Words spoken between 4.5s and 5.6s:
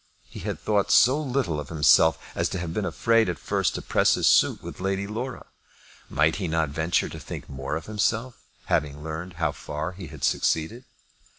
with Lady Laura.